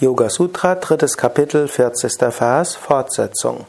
Yoga 0.00 0.30
Sutra, 0.30 0.76
drittes 0.76 1.18
Kapitel, 1.18 1.68
40. 1.68 2.32
Vers, 2.32 2.74
Fortsetzung. 2.74 3.66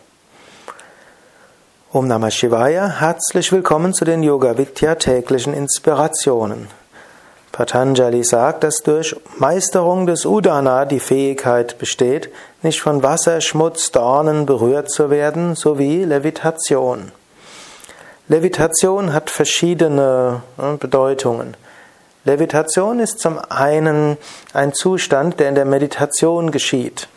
Om 1.92 2.08
Namah 2.08 2.32
Shivaya, 2.32 3.02
herzlich 3.02 3.52
willkommen 3.52 3.94
zu 3.94 4.06
den 4.06 4.24
Yoga 4.24 4.58
Vidya 4.58 4.96
täglichen 4.96 5.54
Inspirationen. 5.54 6.70
Patanjali 7.52 8.24
sagt, 8.24 8.64
dass 8.64 8.78
durch 8.78 9.14
Meisterung 9.40 10.06
des 10.06 10.26
Udana 10.26 10.86
die 10.86 11.02
Fähigkeit 11.02 11.78
besteht, 11.80 12.30
nicht 12.62 12.80
von 12.80 13.04
Wasser, 13.04 13.42
Schmutz, 13.42 13.92
Dornen 13.92 14.46
berührt 14.46 14.90
zu 14.90 15.10
werden, 15.10 15.56
sowie 15.56 16.06
Levitation. 16.06 17.12
Levitation 18.30 19.12
hat 19.12 19.30
verschiedene 19.30 20.44
äh, 20.58 20.78
Bedeutungen. 20.78 21.58
Levitation 22.24 23.00
ist 23.00 23.20
zum 23.20 23.40
einen 23.50 24.18
ein 24.54 24.74
Zustand, 24.74 25.40
der 25.40 25.50
in 25.50 25.56
der 25.56 25.66
Meditation 25.66 26.52
geschieht. 26.52 27.08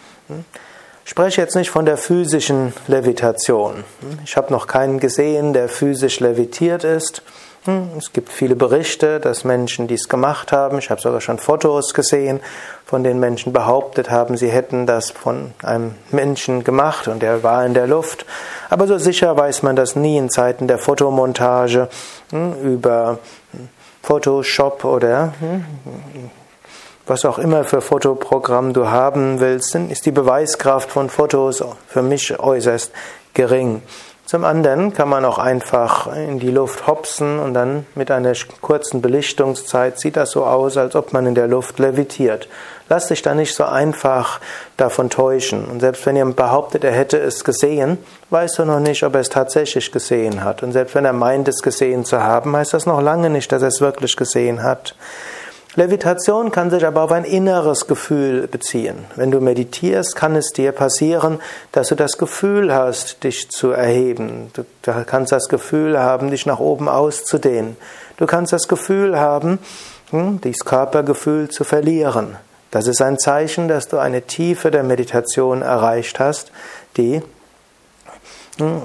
Ich 1.05 1.11
spreche 1.11 1.42
jetzt 1.42 1.55
nicht 1.55 1.70
von 1.70 1.84
der 1.84 1.98
physischen 1.98 2.73
Levitation. 2.87 3.84
Ich 4.25 4.38
habe 4.38 4.51
noch 4.51 4.66
keinen 4.66 5.01
gesehen, 5.01 5.52
der 5.52 5.69
physisch 5.69 6.20
levitiert 6.20 6.84
ist. 6.84 7.23
Es 7.98 8.12
gibt 8.12 8.30
viele 8.30 8.56
Berichte, 8.56 9.20
dass 9.20 9.45
Menschen 9.45 9.88
dies 9.88 10.09
gemacht 10.09 10.52
haben. 10.52 10.78
Ich 10.78 10.91
habe 10.91 11.01
sogar 11.01 11.20
schon 11.20 11.39
Fotos 11.39 11.92
gesehen, 11.92 12.41
von 12.84 13.05
denen 13.05 13.20
Menschen 13.20 13.52
behauptet 13.52 14.11
haben, 14.11 14.36
sie 14.36 14.50
hätten 14.50 14.86
das 14.86 15.11
von 15.11 15.52
einem 15.62 15.95
Menschen 16.11 16.64
gemacht 16.64 17.09
und 17.09 17.23
der 17.23 17.42
war 17.42 17.64
in 17.64 17.73
der 17.73 17.86
Luft. 17.86 18.27
Aber 18.69 18.86
so 18.86 18.98
sicher 18.98 19.36
weiß 19.36 19.62
man 19.62 19.77
das 19.77 19.97
nie 19.97 20.19
in 20.19 20.28
Zeiten 20.28 20.69
der 20.69 20.78
Fotomontage 20.78 21.89
hm, 22.30 22.55
über 22.62 23.19
Photoshop 24.04 24.84
oder 24.84 25.32
hm, 25.40 25.64
was 27.06 27.24
auch 27.24 27.38
immer 27.38 27.64
für 27.64 27.80
Fotoprogramm 27.80 28.72
du 28.72 28.88
haben 28.88 29.40
willst, 29.40 29.74
ist 29.74 30.04
die 30.04 30.10
Beweiskraft 30.10 30.90
von 30.90 31.08
Fotos 31.08 31.64
für 31.88 32.02
mich 32.02 32.38
äußerst 32.38 32.92
gering. 33.33 33.83
Zum 34.27 34.44
anderen 34.44 34.94
kann 34.94 35.11
man 35.11 35.27
auch 35.27 35.39
einfach 35.39 36.14
in 36.17 36.39
die 36.39 36.50
Luft 36.50 36.86
hopsen 36.86 37.39
und 37.39 37.53
dann 37.53 37.84
mit 37.94 38.11
einer 38.11 38.33
kurzen 38.62 39.03
Belichtungszeit 39.03 40.00
sieht 40.00 40.17
das 40.17 40.30
so 40.30 40.47
aus, 40.47 40.78
als 40.78 40.97
ob 40.97 41.12
man 41.12 41.27
in 41.27 41.34
der 41.34 41.47
Luft 41.47 41.78
levitiert. 41.78 42.48
Lass 42.89 43.08
dich 43.08 43.20
da 43.20 43.34
nicht 43.34 43.55
so 43.55 43.64
einfach 43.64 44.41
davon 44.78 45.11
täuschen. 45.11 45.67
Und 45.67 45.80
selbst 45.80 46.06
wenn 46.06 46.17
jemand 46.17 46.36
behauptet, 46.36 46.84
er 46.84 46.92
hätte 46.92 47.19
es 47.19 47.45
gesehen, 47.45 47.98
weißt 48.30 48.58
du 48.58 48.64
noch 48.64 48.80
nicht, 48.80 49.02
ob 49.05 49.14
er 49.14 49.20
es 49.20 49.28
tatsächlich 49.28 49.92
gesehen 49.92 50.42
hat. 50.42 50.62
Und 50.62 50.72
selbst 50.72 50.95
wenn 50.95 51.05
er 51.05 51.12
meint, 51.12 51.47
es 51.48 51.62
gesehen 51.62 52.06
zu 52.06 52.22
haben, 52.22 52.56
heißt 52.56 52.72
das 52.72 52.86
noch 52.86 53.02
lange 53.02 53.28
nicht, 53.28 53.52
dass 53.52 53.61
er 53.61 53.69
es 53.69 53.83
wirklich 53.83 54.17
gesehen 54.17 54.62
hat. 54.62 54.97
Levitation 55.77 56.53
kann 56.53 56.70
sich 56.70 56.86
aber 56.86 57.03
auf 57.03 57.11
ein 57.11 57.25
inneres 57.25 57.86
Gefühl 57.86 58.47
beziehen. 58.47 59.06
Wenn 59.17 59.33
du 59.33 59.41
meditierst, 59.41 60.14
kann 60.14 60.36
es 60.36 60.53
dir 60.53 60.70
passieren, 60.70 61.41
dass 61.72 61.89
du 61.89 61.97
das 61.97 62.17
Gefühl 62.17 62.72
hast, 62.72 63.25
dich 63.25 63.50
zu 63.50 63.70
erheben. 63.70 64.52
Du 64.55 64.64
kannst 65.06 65.33
das 65.33 65.48
Gefühl 65.48 65.98
haben, 65.98 66.30
dich 66.30 66.47
nach 66.47 66.61
oben 66.61 66.89
auszudehnen. 66.89 67.77
Du 68.17 68.27
kannst 68.27 68.52
das 68.52 68.69
Gefühl 68.69 69.19
haben, 69.19 69.58
hm, 70.11 70.41
dieses 70.41 70.64
Körpergefühl 70.64 71.48
zu 71.48 71.64
verlieren. 71.64 72.36
Das 72.70 72.86
ist 72.86 73.02
ein 73.02 73.19
Zeichen, 73.19 73.67
dass 73.67 73.89
du 73.89 73.98
eine 73.98 74.22
Tiefe 74.22 74.70
der 74.70 74.84
Meditation 74.84 75.62
erreicht 75.62 76.20
hast, 76.20 76.52
die 76.97 77.20
hm, 78.58 78.83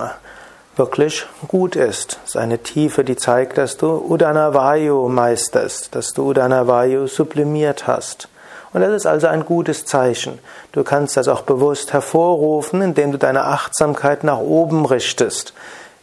wirklich 0.79 1.27
gut 1.47 1.75
ist. 1.75 2.19
Es 2.23 2.31
ist 2.31 2.37
eine 2.37 2.57
Tiefe, 2.57 3.03
die 3.03 3.15
zeigt, 3.15 3.59
dass 3.59 3.77
du 3.77 3.87
Udana 3.87 4.53
Vayu 4.53 5.07
meisterst, 5.09 5.93
dass 5.93 6.13
du 6.13 6.29
Udana 6.29 6.65
Vayu 6.65 7.05
sublimiert 7.05 7.85
hast. 7.85 8.29
Und 8.73 8.81
das 8.81 8.93
ist 8.93 9.05
also 9.05 9.27
ein 9.27 9.45
gutes 9.45 9.85
Zeichen. 9.85 10.39
Du 10.71 10.83
kannst 10.83 11.17
das 11.17 11.27
auch 11.27 11.41
bewusst 11.41 11.93
hervorrufen, 11.93 12.81
indem 12.81 13.11
du 13.11 13.17
deine 13.17 13.45
Achtsamkeit 13.45 14.23
nach 14.23 14.39
oben 14.39 14.85
richtest, 14.85 15.53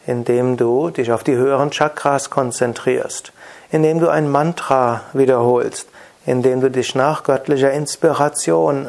indem 0.07 0.57
du 0.57 0.91
dich 0.91 1.13
auf 1.13 1.25
die 1.25 1.37
höheren 1.37 1.71
Chakras 1.71 2.31
konzentrierst, 2.31 3.33
indem 3.71 4.01
du 4.01 4.09
ein 4.09 4.31
Mantra 4.31 5.03
wiederholst, 5.13 5.89
indem 6.27 6.61
du 6.61 6.71
dich 6.71 6.95
nach 6.95 7.23
göttlicher 7.23 7.73
Inspiration 7.73 8.89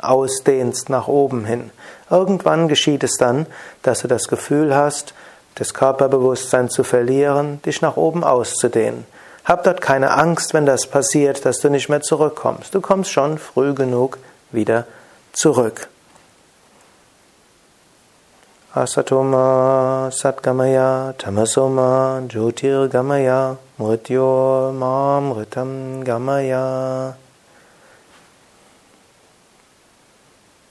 ausdehnst 0.00 0.90
nach 0.90 1.08
oben 1.08 1.44
hin. 1.44 1.70
Irgendwann 2.10 2.68
geschieht 2.68 3.04
es 3.04 3.16
dann, 3.18 3.46
dass 3.82 4.00
du 4.00 4.08
das 4.08 4.28
Gefühl 4.28 4.74
hast, 4.74 5.14
das 5.56 5.74
Körperbewusstsein 5.74 6.68
zu 6.68 6.84
verlieren, 6.84 7.60
dich 7.62 7.82
nach 7.82 7.96
oben 7.96 8.24
auszudehnen. 8.24 9.06
Hab 9.44 9.64
dort 9.64 9.80
keine 9.80 10.10
Angst, 10.10 10.54
wenn 10.54 10.66
das 10.66 10.86
passiert, 10.86 11.44
dass 11.44 11.60
du 11.60 11.70
nicht 11.70 11.88
mehr 11.88 12.02
zurückkommst. 12.02 12.74
Du 12.74 12.80
kommst 12.80 13.10
schon 13.10 13.38
früh 13.38 13.74
genug 13.74 14.18
wieder 14.50 14.86
zurück. 15.32 15.88
Asatoma 18.74 20.10
Satgamaya 20.10 21.14
Tamasoma 21.16 22.20
Jyotirgamaya 22.28 23.56
Mrityor 23.78 24.72
Mamritam 24.72 26.04
Gamaya 26.04 27.14